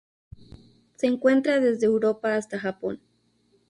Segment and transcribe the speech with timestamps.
[0.95, 2.99] Se encuentra desde Europa hasta Japón.